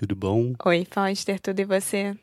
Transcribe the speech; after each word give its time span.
tudo 0.00 0.16
bom? 0.16 0.54
Oi, 0.64 0.86
Foster, 0.90 1.38
tudo 1.38 1.60
e 1.60 1.64
você? 1.66 2.16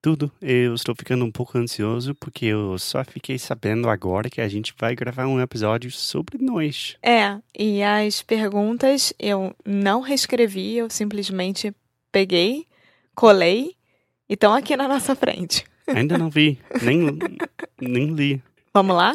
Tudo. 0.00 0.32
Eu 0.40 0.72
estou 0.72 0.94
ficando 0.94 1.26
um 1.26 1.30
pouco 1.30 1.58
ansioso 1.58 2.14
porque 2.14 2.46
eu 2.46 2.78
só 2.78 3.04
fiquei 3.04 3.38
sabendo 3.38 3.90
agora 3.90 4.30
que 4.30 4.40
a 4.40 4.48
gente 4.48 4.74
vai 4.78 4.96
gravar 4.96 5.26
um 5.26 5.38
episódio 5.38 5.90
sobre 5.90 6.38
nós. 6.42 6.96
É, 7.02 7.38
e 7.54 7.82
as 7.82 8.22
perguntas 8.22 9.12
eu 9.18 9.54
não 9.62 10.00
reescrevi, 10.00 10.78
eu 10.78 10.88
simplesmente 10.88 11.70
peguei, 12.10 12.66
colei 13.14 13.74
e 14.26 14.32
estão 14.32 14.54
aqui 14.54 14.74
na 14.74 14.88
nossa 14.88 15.14
frente. 15.14 15.66
Ainda 15.86 16.16
não 16.16 16.30
vi, 16.30 16.58
nem, 16.80 17.18
nem 17.78 18.14
li. 18.14 18.42
Vamos 18.72 18.96
lá? 18.96 19.14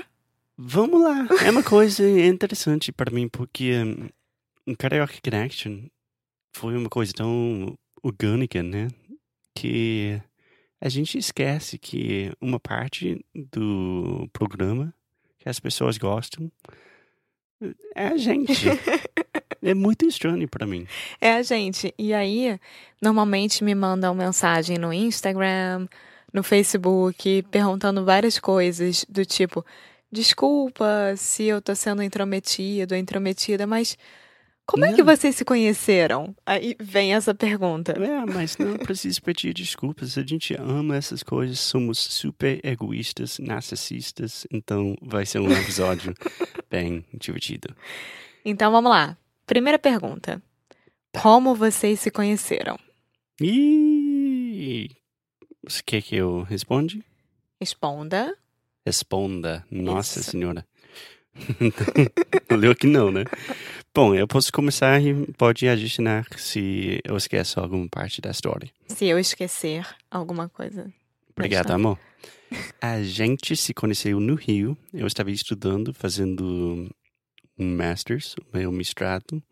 Vamos 0.55 1.01
lá. 1.01 1.27
É 1.43 1.49
uma 1.49 1.63
coisa 1.63 2.07
interessante 2.07 2.91
para 2.91 3.09
mim 3.09 3.27
porque 3.27 3.73
um, 4.67 4.75
Karaoke 4.75 5.19
Connection 5.19 5.87
foi 6.55 6.77
uma 6.77 6.89
coisa 6.89 7.11
tão 7.11 7.75
orgânica, 8.03 8.61
né? 8.61 8.89
Que 9.55 10.21
a 10.79 10.89
gente 10.89 11.17
esquece 11.17 11.77
que 11.77 12.31
uma 12.41 12.59
parte 12.59 13.25
do 13.33 14.29
programa 14.33 14.93
que 15.39 15.47
as 15.47 15.59
pessoas 15.59 15.97
gostam 15.97 16.51
é 17.95 18.07
a 18.07 18.17
gente. 18.17 18.65
é 19.61 19.73
muito 19.73 20.05
estranho 20.05 20.47
para 20.47 20.67
mim. 20.67 20.85
É 21.21 21.33
a 21.33 21.41
gente. 21.41 21.93
E 21.97 22.13
aí, 22.13 22.59
normalmente 23.01 23.63
me 23.63 23.73
mandam 23.73 24.13
mensagem 24.13 24.77
no 24.77 24.91
Instagram, 24.91 25.87
no 26.33 26.43
Facebook, 26.43 27.43
perguntando 27.43 28.03
várias 28.03 28.39
coisas 28.39 29.05
do 29.07 29.25
tipo: 29.25 29.65
desculpa 30.11 31.13
se 31.15 31.43
eu 31.43 31.61
tô 31.61 31.73
sendo 31.75 32.03
intrometido 32.03 32.93
ou 32.93 32.99
intrometida, 32.99 33.65
mas 33.65 33.97
como 34.65 34.85
é 34.85 34.93
que 34.93 35.03
vocês 35.03 35.35
se 35.35 35.43
conheceram? 35.43 36.35
Aí 36.45 36.75
vem 36.79 37.13
essa 37.13 37.35
pergunta. 37.35 37.91
É, 37.93 38.25
mas 38.25 38.57
não 38.57 38.77
precisa 38.79 39.19
pedir 39.21 39.53
desculpas. 39.53 40.17
A 40.17 40.23
gente 40.23 40.55
ama 40.55 40.95
essas 40.95 41.21
coisas, 41.21 41.59
somos 41.59 41.99
super 41.99 42.59
egoístas, 42.63 43.39
narcisistas, 43.39 44.47
então 44.51 44.95
vai 45.01 45.25
ser 45.25 45.39
um 45.39 45.51
episódio 45.51 46.13
bem 46.69 47.05
divertido. 47.13 47.75
Então 48.45 48.71
vamos 48.71 48.89
lá. 48.89 49.17
Primeira 49.45 49.77
pergunta. 49.77 50.41
Como 51.21 51.53
vocês 51.53 51.99
se 51.99 52.09
conheceram? 52.09 52.79
E 53.41 54.89
você 55.63 55.81
quer 55.85 56.01
que 56.01 56.15
eu 56.15 56.41
responde? 56.43 57.03
Responda. 57.59 58.35
Responda. 58.85 59.65
Nossa 59.69 60.19
Isso. 60.19 60.31
senhora. 60.31 60.65
Leu 62.49 62.75
que 62.75 62.87
não, 62.87 63.11
né? 63.11 63.23
Bom, 63.95 64.15
eu 64.15 64.27
posso 64.27 64.51
começar 64.51 64.99
e 65.03 65.31
pode 65.33 65.67
adicionar 65.67 66.25
se 66.35 66.99
eu 67.03 67.15
esqueço 67.15 67.59
alguma 67.59 67.87
parte 67.87 68.19
da 68.19 68.31
história. 68.31 68.67
Se 68.87 69.05
eu 69.05 69.19
esquecer 69.19 69.87
alguma 70.09 70.49
coisa. 70.49 70.91
Obrigado, 71.29 71.69
amor. 71.69 71.99
A 72.81 73.03
gente 73.03 73.55
se 73.55 73.71
conheceu 73.71 74.19
no 74.19 74.33
Rio. 74.33 74.75
Eu 74.91 75.05
estava 75.05 75.29
estudando, 75.29 75.93
fazendo 75.93 76.89
um 77.55 77.77
Masters, 77.77 78.33
o 78.33 78.57
meu 78.57 78.71
mestrado. 78.71 79.43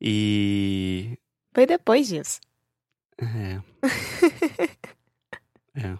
E. 0.00 1.18
Foi 1.52 1.66
depois 1.66 2.08
disso. 2.08 2.40
É. 3.18 3.60
é. 5.76 5.98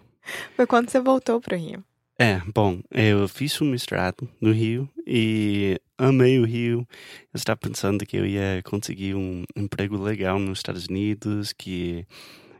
Foi 0.55 0.65
quando 0.65 0.89
você 0.89 0.99
voltou 0.99 1.39
pro 1.39 1.55
Rio. 1.55 1.85
É, 2.17 2.41
bom, 2.51 2.81
eu 2.89 3.27
fiz 3.27 3.61
um 3.61 3.65
mestrado 3.69 4.27
no 4.41 4.51
Rio 4.51 4.89
e 5.05 5.79
amei 5.99 6.39
o 6.39 6.45
Rio. 6.45 6.87
Eu 7.33 7.37
estava 7.37 7.57
pensando 7.57 8.05
que 8.05 8.17
eu 8.17 8.25
ia 8.25 8.61
conseguir 8.63 9.15
um 9.15 9.43
emprego 9.55 9.97
legal 9.97 10.39
nos 10.39 10.59
Estados 10.59 10.87
Unidos, 10.87 11.53
que, 11.53 12.07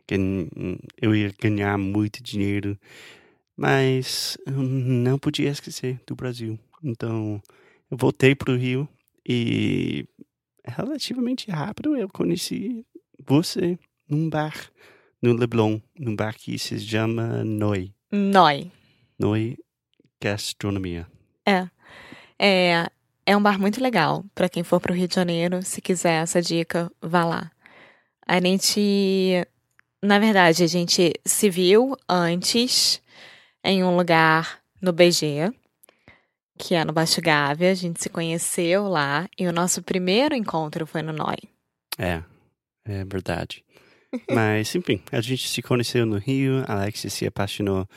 que 0.05 0.15
eu 1.01 1.15
ia 1.15 1.33
ganhar 1.41 1.77
muito 1.77 2.21
dinheiro, 2.21 2.77
mas 3.55 4.37
eu 4.45 4.61
não 4.61 5.17
podia 5.17 5.49
esquecer 5.49 5.99
do 6.05 6.15
Brasil. 6.15 6.59
Então, 6.83 7.41
eu 7.89 7.97
voltei 7.97 8.35
para 8.35 8.51
o 8.51 8.57
Rio 8.57 8.87
e 9.27 10.05
relativamente 10.65 11.49
rápido 11.49 11.95
eu 11.95 12.09
conheci 12.09 12.85
você 13.25 13.79
num 14.07 14.29
bar 14.29 14.53
no 15.21 15.33
Leblon, 15.33 15.79
num 15.97 16.15
bar 16.15 16.35
que 16.35 16.57
se 16.59 16.79
chama 16.79 17.43
Noi. 17.43 17.93
Noi. 18.11 18.71
Noi 19.17 19.57
Gastronomia. 20.21 21.07
É. 21.45 21.69
É, 22.37 22.89
é 23.29 23.37
um 23.37 23.41
bar 23.43 23.59
muito 23.59 23.79
legal. 23.79 24.25
Pra 24.33 24.49
quem 24.49 24.63
for 24.63 24.81
pro 24.81 24.91
Rio 24.91 25.07
de 25.07 25.13
Janeiro, 25.13 25.61
se 25.61 25.79
quiser 25.79 26.23
essa 26.23 26.41
dica, 26.41 26.91
vá 26.99 27.23
lá. 27.23 27.51
A 28.25 28.41
gente. 28.41 29.45
Na 30.01 30.17
verdade, 30.17 30.63
a 30.63 30.67
gente 30.67 31.13
se 31.23 31.47
viu 31.47 31.95
antes 32.07 32.99
em 33.63 33.83
um 33.83 33.95
lugar 33.95 34.59
no 34.81 34.91
BG, 34.91 35.53
que 36.57 36.73
é 36.73 36.83
no 36.83 36.91
Baixo 36.91 37.21
Gávea. 37.21 37.69
A 37.69 37.75
gente 37.75 38.01
se 38.01 38.09
conheceu 38.09 38.87
lá 38.87 39.29
e 39.37 39.47
o 39.47 39.53
nosso 39.53 39.83
primeiro 39.83 40.33
encontro 40.33 40.87
foi 40.87 41.03
no 41.03 41.13
Noi. 41.13 41.37
É, 41.99 42.23
é 42.83 43.05
verdade. 43.05 43.63
Mas, 44.31 44.73
enfim, 44.73 45.03
a 45.11 45.21
gente 45.21 45.47
se 45.47 45.61
conheceu 45.61 46.03
no 46.03 46.17
Rio, 46.17 46.63
a 46.67 46.73
Alexia 46.73 47.11
se 47.11 47.27
apaixonou 47.27 47.87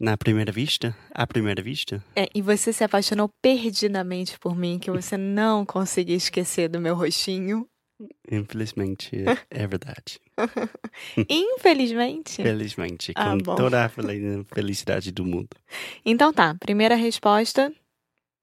na 0.00 0.16
primeira 0.16 0.50
vista, 0.50 0.96
à 1.14 1.26
primeira 1.26 1.62
vista. 1.62 2.02
É, 2.16 2.26
e 2.34 2.40
você 2.42 2.72
se 2.72 2.82
apaixonou 2.82 3.28
perdidamente 3.42 4.38
por 4.38 4.56
mim, 4.56 4.78
que 4.78 4.90
você 4.90 5.16
não 5.16 5.64
conseguia 5.66 6.16
esquecer 6.16 6.68
do 6.68 6.80
meu 6.80 6.94
rostinho. 6.96 7.66
Infelizmente, 8.32 9.10
é 9.50 9.66
verdade. 9.66 10.18
Infelizmente. 11.28 12.42
Felizmente, 12.42 13.12
Ah, 13.14 13.30
com 13.32 13.38
bom. 13.38 13.54
toda 13.54 13.84
a 13.84 13.88
fel- 13.88 14.44
felicidade 14.52 15.12
do 15.12 15.24
mundo. 15.24 15.50
Então 16.04 16.32
tá, 16.32 16.54
primeira 16.58 16.94
resposta. 16.94 17.72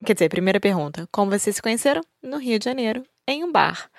Quer 0.04 0.12
dizer, 0.14 0.28
primeira 0.28 0.60
pergunta. 0.60 1.08
Como 1.10 1.30
vocês 1.30 1.56
se 1.56 1.62
conheceram? 1.62 2.02
No 2.22 2.38
Rio 2.38 2.58
de 2.58 2.64
Janeiro, 2.66 3.02
em 3.26 3.42
um 3.42 3.50
bar. 3.50 3.90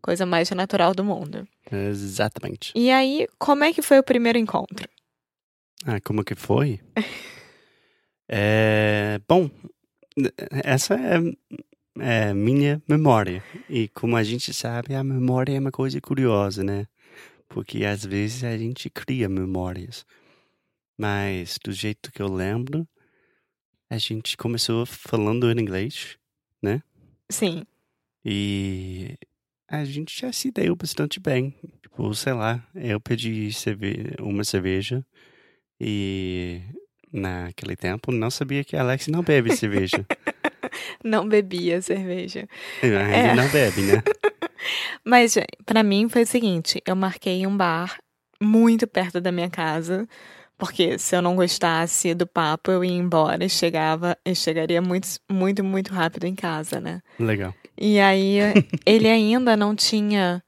Coisa 0.00 0.24
mais 0.24 0.48
natural 0.50 0.94
do 0.94 1.02
mundo. 1.04 1.46
Exatamente. 1.70 2.72
E 2.76 2.90
aí, 2.90 3.26
como 3.38 3.64
é 3.64 3.72
que 3.72 3.82
foi 3.82 3.98
o 3.98 4.02
primeiro 4.02 4.38
encontro? 4.38 4.88
Ah, 5.84 6.00
como 6.00 6.24
que 6.24 6.34
foi? 6.34 6.80
É, 8.32 9.20
bom, 9.26 9.50
essa 10.62 10.94
é, 10.94 11.18
é 11.98 12.32
minha 12.32 12.80
memória. 12.88 13.42
E 13.68 13.88
como 13.88 14.16
a 14.16 14.22
gente 14.22 14.54
sabe, 14.54 14.94
a 14.94 15.02
memória 15.02 15.56
é 15.56 15.58
uma 15.58 15.72
coisa 15.72 16.00
curiosa, 16.00 16.62
né? 16.62 16.86
Porque 17.48 17.84
às 17.84 18.04
vezes 18.04 18.44
a 18.44 18.56
gente 18.56 18.88
cria 18.88 19.28
memórias. 19.28 20.06
Mas 20.96 21.58
do 21.60 21.72
jeito 21.72 22.12
que 22.12 22.22
eu 22.22 22.32
lembro, 22.32 22.86
a 23.90 23.98
gente 23.98 24.36
começou 24.36 24.86
falando 24.86 25.50
em 25.50 25.60
inglês 25.60 26.16
Sim. 27.30 27.64
e 28.24 29.16
a 29.68 29.84
gente 29.84 30.18
já 30.18 30.32
se 30.32 30.50
deu 30.50 30.74
bastante 30.74 31.20
bem. 31.20 31.54
Tipo, 31.80 32.12
sei 32.14 32.32
lá, 32.32 32.64
eu 32.74 33.00
pedi 33.00 33.52
cerve 33.52 34.14
uma 34.20 34.44
cerveja 34.44 35.04
e 35.80 36.60
naquele 37.12 37.74
tempo 37.76 38.12
não 38.12 38.30
sabia 38.30 38.62
que 38.64 38.76
a 38.76 38.80
Alex 38.82 39.06
não 39.08 39.22
bebe 39.22 39.54
cerveja. 39.56 40.04
Não 41.02 41.26
bebia 41.26 41.80
cerveja. 41.82 42.46
Ainda 42.82 42.98
É. 43.00 43.34
não 43.34 43.48
bebe, 43.48 43.80
né? 43.82 44.02
Mas 45.04 45.34
pra 45.64 45.82
mim 45.82 46.08
foi 46.08 46.22
o 46.22 46.26
seguinte: 46.26 46.80
eu 46.86 46.94
marquei 46.94 47.44
um 47.46 47.56
bar 47.56 47.98
muito 48.40 48.86
perto 48.86 49.20
da 49.20 49.32
minha 49.32 49.50
casa, 49.50 50.06
Porque 50.58 50.98
se 50.98 51.16
eu 51.16 51.22
não 51.22 51.34
gostasse 51.34 52.14
do 52.14 52.26
papo, 52.26 52.70
eu 52.70 52.84
ia 52.84 52.92
embora 52.92 53.42
e 53.44 53.48
chegava, 53.48 54.16
e 54.24 54.34
chegaria 54.34 54.80
muito, 54.82 55.08
muito, 55.30 55.64
muito 55.64 55.92
rápido 55.92 56.24
em 56.26 56.34
casa, 56.34 56.80
né? 56.80 57.00
Legal. 57.18 57.54
E 57.80 57.98
aí 57.98 58.36
ele 58.84 59.08
ainda 59.08 59.56
não 59.56 59.74
tinha 59.74 60.42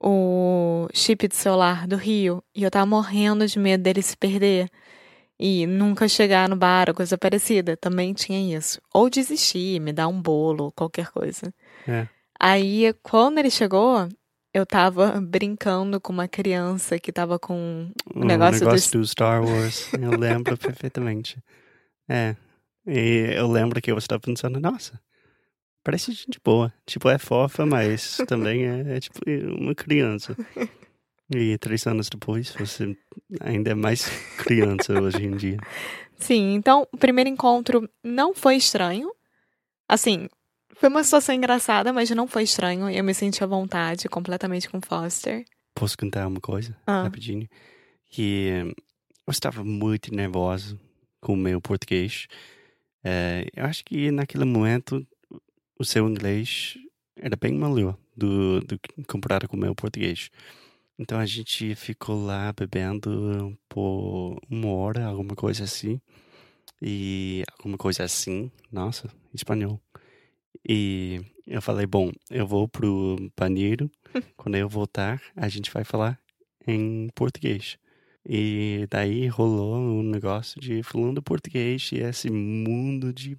o 0.00 0.88
chip 0.92 1.28
de 1.28 1.34
celular 1.36 1.86
do 1.86 1.96
Rio. 1.96 2.42
E 2.54 2.62
eu 2.62 2.70
tava 2.70 2.86
morrendo 2.86 3.46
de 3.46 3.58
medo 3.58 3.82
dele 3.82 4.02
se 4.02 4.16
perder. 4.16 4.70
E 5.38 5.66
nunca 5.66 6.08
chegar 6.08 6.48
no 6.48 6.56
bar 6.56 6.88
ou 6.88 6.94
coisa 6.94 7.16
parecida. 7.16 7.76
Também 7.76 8.12
tinha 8.12 8.56
isso. 8.56 8.80
Ou 8.92 9.08
desistir, 9.08 9.80
me 9.80 9.92
dar 9.92 10.08
um 10.08 10.20
bolo, 10.20 10.72
qualquer 10.72 11.10
coisa. 11.10 11.52
É. 11.86 12.08
Aí, 12.40 12.92
quando 13.02 13.38
ele 13.38 13.50
chegou, 13.50 14.08
eu 14.52 14.66
tava 14.66 15.20
brincando 15.20 16.00
com 16.00 16.12
uma 16.12 16.28
criança 16.28 16.98
que 16.98 17.12
tava 17.12 17.38
com 17.38 17.90
o 18.14 18.20
O 18.20 18.24
negócio, 18.24 18.64
negócio 18.64 18.92
do... 18.92 18.98
do 18.98 19.06
Star 19.06 19.44
Wars. 19.44 19.90
Eu 20.00 20.18
lembro 20.18 20.56
perfeitamente. 20.56 21.38
É. 22.08 22.34
E 22.86 23.34
eu 23.36 23.46
lembro 23.46 23.82
que 23.82 23.90
eu 23.90 23.98
estava 23.98 24.18
pensando, 24.18 24.58
nossa, 24.58 24.98
parece 25.88 26.12
gente 26.12 26.38
boa. 26.44 26.70
Tipo, 26.84 27.08
é 27.08 27.16
fofa, 27.16 27.64
mas 27.64 28.18
também 28.28 28.66
é, 28.66 28.96
é 28.96 29.00
tipo 29.00 29.18
uma 29.58 29.74
criança. 29.74 30.36
E 31.34 31.56
três 31.56 31.86
anos 31.86 32.10
depois, 32.10 32.54
você 32.58 32.94
ainda 33.40 33.70
é 33.70 33.74
mais 33.74 34.06
criança 34.36 34.92
hoje 35.00 35.24
em 35.24 35.34
dia. 35.34 35.56
Sim, 36.18 36.52
então 36.52 36.86
o 36.92 36.96
primeiro 36.98 37.30
encontro 37.30 37.88
não 38.04 38.34
foi 38.34 38.56
estranho. 38.56 39.10
Assim, 39.88 40.28
foi 40.74 40.90
uma 40.90 41.02
situação 41.02 41.34
engraçada, 41.34 41.90
mas 41.90 42.10
não 42.10 42.26
foi 42.28 42.42
estranho. 42.42 42.90
Eu 42.90 43.02
me 43.02 43.14
senti 43.14 43.42
à 43.42 43.46
vontade 43.46 44.08
completamente 44.10 44.68
com 44.68 44.80
Foster. 44.82 45.42
Posso 45.74 45.96
contar 45.96 46.26
uma 46.26 46.40
coisa, 46.40 46.76
Ah. 46.86 47.04
rapidinho? 47.04 47.48
Que 48.10 48.74
eu 49.26 49.30
estava 49.30 49.64
muito 49.64 50.14
nervoso 50.14 50.78
com 51.20 51.32
o 51.32 51.36
meu 51.36 51.62
português. 51.62 52.26
Eh, 53.02 53.46
eu 53.56 53.64
acho 53.64 53.82
que 53.84 54.10
naquele 54.10 54.44
momento 54.44 55.06
o 55.78 55.84
seu 55.84 56.08
inglês 56.08 56.76
era 57.16 57.36
bem 57.36 57.52
melhor 57.52 57.96
do, 58.16 58.60
do 58.60 58.80
comparado 59.06 59.48
com 59.48 59.56
o 59.56 59.60
meu 59.60 59.74
português. 59.74 60.30
Então 60.98 61.18
a 61.18 61.26
gente 61.26 61.74
ficou 61.76 62.24
lá 62.24 62.52
bebendo 62.52 63.56
por 63.68 64.40
uma 64.50 64.68
hora, 64.68 65.06
alguma 65.06 65.36
coisa 65.36 65.64
assim. 65.64 66.00
E 66.82 67.44
alguma 67.58 67.78
coisa 67.78 68.04
assim, 68.04 68.50
nossa, 68.70 69.08
espanhol. 69.32 69.80
E 70.68 71.20
eu 71.46 71.62
falei, 71.62 71.86
bom, 71.86 72.10
eu 72.30 72.46
vou 72.46 72.68
pro 72.68 73.16
banheiro. 73.36 73.90
Quando 74.36 74.56
eu 74.56 74.68
voltar, 74.68 75.22
a 75.36 75.48
gente 75.48 75.70
vai 75.72 75.84
falar 75.84 76.20
em 76.66 77.08
português. 77.14 77.78
E 78.28 78.86
daí 78.90 79.26
rolou 79.28 79.76
um 79.76 80.02
negócio 80.02 80.60
de 80.60 80.82
falando 80.82 81.22
português 81.22 81.90
e 81.92 81.98
esse 81.98 82.30
mundo 82.30 83.12
de 83.12 83.38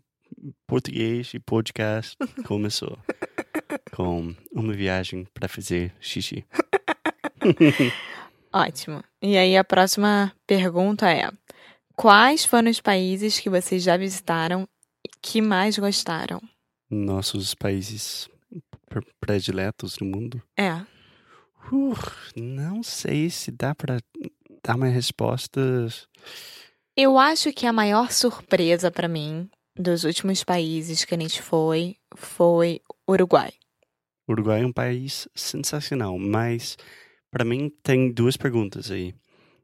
português 0.67 1.33
e 1.33 1.39
podcast 1.39 2.15
começou 2.45 2.97
com 3.93 4.35
uma 4.51 4.73
viagem 4.73 5.25
para 5.33 5.47
fazer 5.47 5.93
xixi. 5.99 6.45
Ótimo. 8.53 9.03
E 9.21 9.37
aí 9.37 9.55
a 9.55 9.63
próxima 9.63 10.33
pergunta 10.47 11.09
é: 11.09 11.29
Quais 11.95 12.45
foram 12.45 12.69
os 12.69 12.79
países 12.79 13.39
que 13.39 13.49
vocês 13.49 13.83
já 13.83 13.97
visitaram 13.97 14.67
e 15.05 15.09
que 15.21 15.41
mais 15.41 15.77
gostaram? 15.77 16.41
Nossos 16.89 17.53
países 17.53 18.27
pre- 18.87 19.05
prediletos 19.19 19.97
do 19.97 20.05
mundo. 20.05 20.41
É. 20.57 20.73
Uh, 21.71 21.93
não 22.35 22.81
sei 22.81 23.29
se 23.29 23.51
dá 23.51 23.75
para 23.75 23.99
dar 24.65 24.75
uma 24.75 24.87
resposta. 24.87 25.61
Eu 26.97 27.17
acho 27.17 27.53
que 27.53 27.67
a 27.67 27.73
maior 27.73 28.11
surpresa 28.11 28.89
pra 28.89 29.07
mim 29.07 29.49
dos 29.79 30.03
últimos 30.03 30.43
países 30.43 31.05
que 31.05 31.15
a 31.15 31.17
gente 31.17 31.41
foi 31.41 31.95
foi 32.15 32.81
Uruguai. 33.09 33.53
Uruguai 34.29 34.61
é 34.61 34.65
um 34.65 34.73
país 34.73 35.27
sensacional, 35.33 36.19
mas 36.19 36.77
para 37.31 37.45
mim 37.45 37.69
tem 37.81 38.11
duas 38.11 38.35
perguntas 38.35 38.91
aí. 38.91 39.15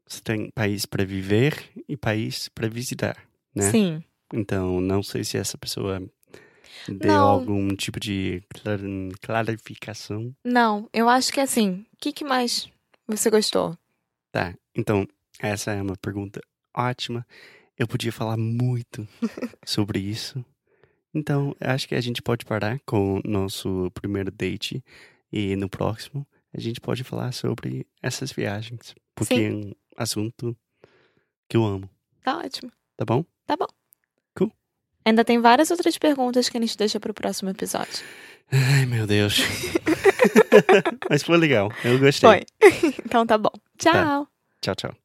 Você 0.08 0.22
tem 0.22 0.50
país 0.52 0.86
para 0.86 1.04
viver 1.04 1.72
e 1.88 1.98
país 1.98 2.48
para 2.50 2.70
visitar, 2.70 3.18
né? 3.54 3.70
Sim. 3.72 4.04
Então, 4.34 4.80
não 4.80 5.04
sei 5.04 5.24
se 5.24 5.38
essa 5.38 5.58
pessoa 5.58 6.00
deu 6.88 7.14
Não. 7.14 7.30
algum 7.30 7.68
tipo 7.76 8.00
de 8.00 8.42
clar- 8.50 8.80
clarificação. 9.22 10.34
Não, 10.44 10.90
eu 10.94 11.10
acho 11.10 11.32
que 11.34 11.40
assim, 11.40 11.86
o 11.94 11.98
que, 12.00 12.14
que 12.14 12.24
mais 12.24 12.70
você 13.08 13.30
gostou? 13.30 13.78
Tá, 14.32 14.54
então, 14.76 15.08
essa 15.40 15.72
é 15.72 15.82
uma 15.82 15.96
pergunta 15.98 16.40
ótima. 16.76 17.26
Eu 17.78 17.88
podia 17.88 18.12
falar 18.12 18.38
muito 18.38 19.08
sobre 19.66 20.00
isso. 20.00 20.44
Então, 21.14 21.56
acho 21.60 21.88
que 21.88 21.96
a 21.96 22.02
gente 22.02 22.22
pode 22.22 22.46
parar 22.46 22.80
com 22.86 23.18
o 23.20 23.22
nosso 23.24 23.90
primeiro 23.94 24.32
date 24.32 24.84
e 25.32 25.56
no 25.56 25.70
próximo 25.70 26.26
a 26.54 26.60
gente 26.60 26.80
pode 26.80 27.04
falar 27.04 27.32
sobre 27.34 27.86
essas 28.02 28.32
viagens, 28.32 28.96
porque 29.14 29.36
Sim. 29.36 29.46
é 29.46 29.52
um 29.52 29.72
assunto 29.98 30.56
que 31.50 31.58
eu 31.58 31.66
amo, 31.66 31.90
Tá 32.24 32.38
ótimo. 32.40 32.72
tá 32.98 33.06
bom? 33.06 33.24
Tá 33.46 33.56
bom. 33.58 33.68
Cool. 34.38 34.52
Ainda 35.06 35.24
tem 35.24 35.40
várias 35.40 35.70
outras 35.70 35.98
perguntas 35.98 36.50
que 36.50 36.58
a 36.58 36.62
gente 36.62 36.78
deixa 36.78 37.00
pro 37.00 37.14
próximo 37.14 37.50
episódio. 37.50 38.04
Ai, 38.52 38.86
meu 38.86 39.06
Deus. 39.06 39.38
Mas 41.10 41.24
foi 41.24 41.38
legal, 41.38 41.72
eu 41.84 42.00
gostei. 42.00 42.30
Foi. 42.30 42.46
então 43.06 43.26
tá 43.26 43.38
bom. 43.38 43.52
Tchau. 43.78 44.28
Tchau, 44.62 44.76
tchau. 44.76 45.05